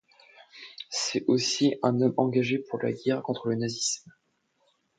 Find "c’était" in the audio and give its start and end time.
0.89-1.25